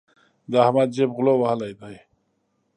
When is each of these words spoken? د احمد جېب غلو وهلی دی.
د 0.51 0.53
احمد 0.65 0.89
جېب 0.95 1.09
غلو 1.17 1.33
وهلی 1.39 1.71
دی. 1.79 1.95